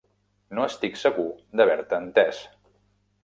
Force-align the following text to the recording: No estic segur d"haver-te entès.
No 0.59 0.63
estic 0.69 0.95
segur 1.01 1.27
d"haver-te 1.59 1.99
entès. 2.05 2.43